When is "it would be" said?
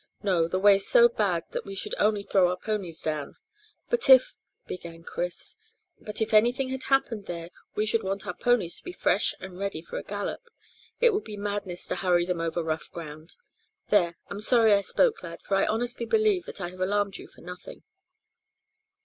10.99-11.37